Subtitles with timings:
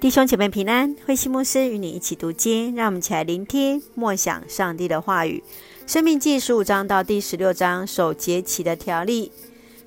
[0.00, 5.44] 弟兄姐妹平安，慧西牧师与你一起读经，让我们一起来聆听默想上帝的话语。
[5.86, 9.30] 生命记十五章到第十六章守节期的条例。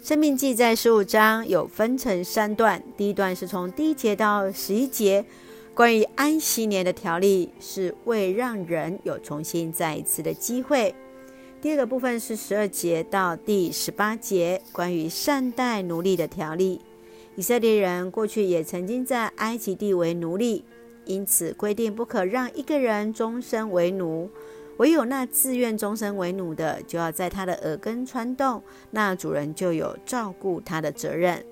[0.03, 5.25] 生命记在十五章有分成三段，第一段是从第一节到十一节，
[5.73, 10.93] 关于安息年的条例，是为让人有重新再一次的机会。
[11.59, 16.79] 第二个部分是十二节到第十八节，关于善待奴隶的条例。
[17.35, 20.63] 以色列人过去也曾经在埃及地为奴隶，
[21.05, 24.29] 因此规定不可让一个人终身为奴，
[24.77, 31.43] 唯有那自愿终身为奴的，就要在他的耳根穿洞，那主人就有照顾他的责任。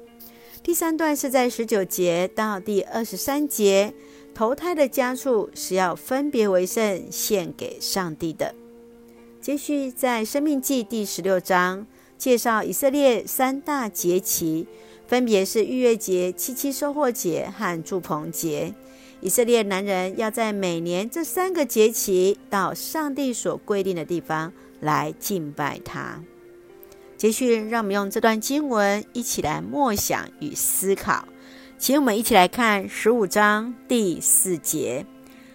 [0.61, 3.91] 第三段是在十九节到第二十三节，
[4.35, 8.53] 头胎的家畜是要分别为圣，献给上帝的。
[9.41, 11.87] 接续在生命记第十六章
[12.19, 14.67] 介绍以色列三大节期。
[15.11, 18.73] 分别是逾越节、七七收获节和住棚节。
[19.19, 26.23] 以色列男人要在每年这三个节期到上帝所规定的地方来敬拜他。
[27.17, 31.27] 接续，让我们用这段经文一起来默想与思考。
[31.77, 35.05] 请我们一起来看十五章第四节：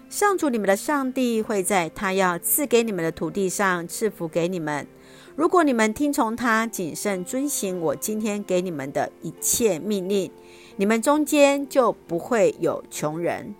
[0.08, 4.86] 上主你们的上帝会在他要赐给你们的土地上赐福给你们。
[5.34, 10.30] 如果你们听从他，谨慎遵行我今天给你们的一切命令，
[10.76, 13.54] 你们中间就不会有穷人。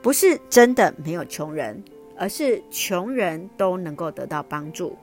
[0.00, 1.84] 不是真的没有穷人，
[2.16, 4.96] 而是穷人都能够得到帮助。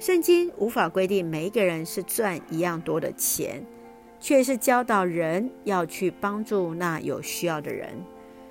[0.00, 3.64] 圣经无法规定每一个人是赚一样多的钱，
[4.20, 7.88] 却是教导人要去帮助那有需要的人。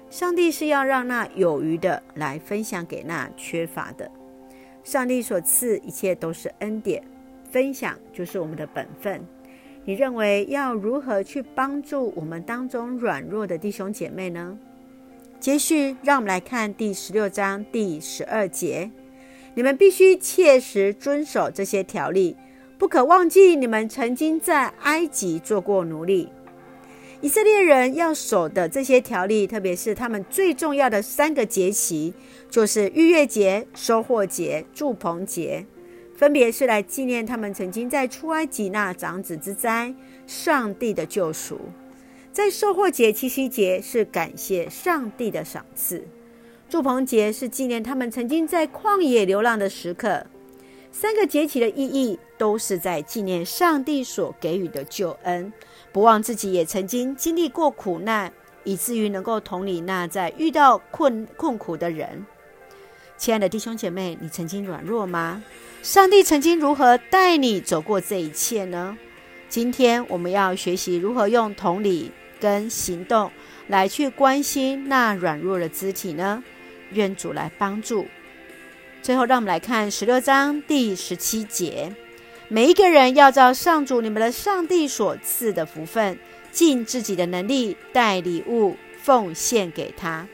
[0.10, 4.10] 上帝是要让那有余的来分享给那缺乏的。
[4.84, 7.04] 上帝所赐一切都是恩典，
[7.52, 9.22] 分享就是我们的本分。
[9.84, 14.58] 你认为要如何去帮助我们当中软弱的弟兄姐妹呢？
[15.40, 18.90] 接续，让我们来看第十六章第十二节：
[19.56, 22.36] 你们必须切实遵守这些条例，
[22.78, 26.30] 不可忘记你们曾经在埃及做过奴隶。
[27.20, 32.14] 以色列人要守的这些条例，特别是他们最重要的三个节期，
[32.50, 35.66] 就是逾越节、收获节、住棚节，
[36.16, 39.94] 分别是来纪念他们曾经在出埃及那长子之灾、
[40.28, 41.60] 上帝的救赎。
[42.32, 46.02] 在收获节、七夕节是感谢上帝的赏赐；
[46.70, 50.28] 住棚节是纪念他们曾经在旷野流浪的时刻。
[50.92, 55.52] 三个节期的意义都是在纪念上帝所给予的救恩，
[55.92, 58.32] 不忘自己也曾经经历过苦难，
[58.64, 62.26] 以至于能够同理那在遇到困困苦的人。
[63.18, 65.44] 亲爱的弟兄姐妹，你曾经软弱吗？
[65.82, 68.98] 上帝曾经如何带你走过这一切呢？
[69.50, 73.32] 今天我们要学习如何用同理跟行动
[73.68, 76.44] 来去关心那软弱的肢体呢？
[76.92, 78.06] 愿主来帮助。
[79.02, 81.92] 最后，让我们来看十六章第十七节：
[82.50, 86.18] 每一个人要照上主你们的上帝所赐的福分，
[86.50, 90.26] 尽自己的能力带礼物奉献给他。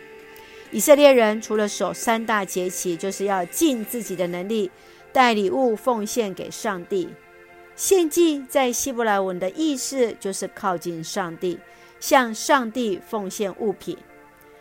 [0.70, 4.70] 以色列人除了守三大节期，就是要尽自己的能力
[5.12, 7.10] 带礼物奉献给上帝。
[7.76, 11.58] 献祭在希伯来文的意思就是靠近上帝，
[12.00, 13.98] 向上帝奉献物品。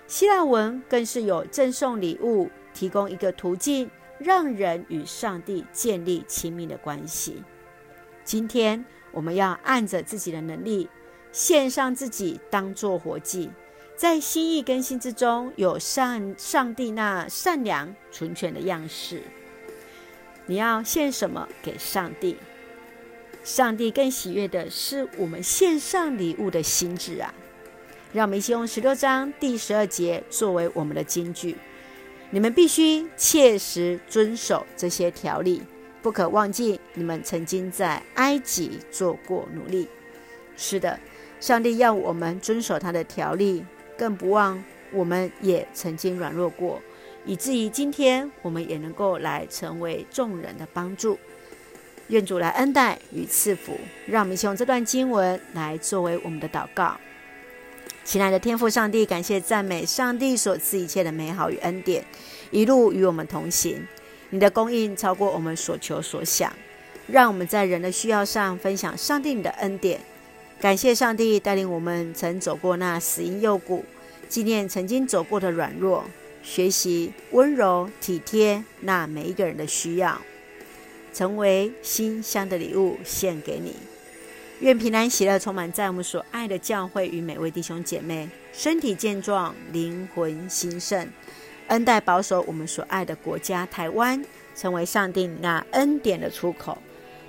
[0.07, 3.91] 希腊文更是有赠送礼物，提供一个途径。
[4.23, 7.43] 让人与上帝建立亲密的关系。
[8.25, 10.89] 今天我们要按着自己的能力，
[11.33, 13.51] 献上自己当做活祭，
[13.97, 19.23] 在心意更新之中，有上上帝那善良纯全的样式。
[20.47, 22.37] 你要献什么给上帝？
[23.45, 27.35] 上帝更喜悦的是我们献上礼物的心志啊！
[28.13, 31.57] 让我们一起用十六章第十二节作为我们的金句。
[32.35, 35.63] 你们必须切实遵守这些条例，
[36.01, 39.87] 不可忘记你们曾经在埃及做过奴隶。
[40.57, 40.99] 是的，
[41.41, 43.63] 上帝要我们遵守他的条例，
[43.99, 46.81] 更不忘我们也曾经软弱过，
[47.27, 51.19] 以至于今天我们也能够来成为众人的帮助。
[52.09, 56.99] 愿主来恩待与赐福，让我们用这段经文来作为我们的祷告。
[58.05, 62.05] 亲爱的天父上帝，感谢赞美上帝所赐一切的美好与恩典，
[62.51, 63.87] 一路与我们同行。
[64.31, 66.53] 你的供应超过我们所求所想，
[67.07, 70.01] 让我们在人的需要上分享上帝你的恩典。
[70.61, 73.85] 感谢上帝带领我们曾走过那死荫幽谷，
[74.29, 76.05] 纪念曾经走过的软弱，
[76.43, 80.21] 学习温柔体贴那每一个人的需要，
[81.13, 83.92] 成为馨香的礼物献给你。
[84.63, 91.05] 愿平安喜乐充满在我们所爱的教会与每位弟兄姐妹，身体健壮，灵魂兴盛，
[91.67, 94.25] 恩待保守我们所爱的国家台湾，
[94.55, 96.79] 成为上帝那恩典的出口。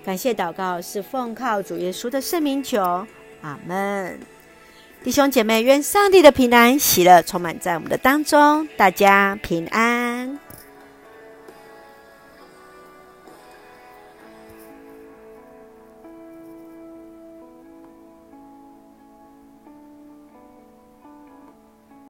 [0.05, 2.79] 感谢祷告是奉靠主耶稣的圣名求，
[3.41, 4.19] 阿门。
[5.03, 10.37] 弟兄姐妹，愿上帝的平安喜乐充满在我们的当中，大家平安。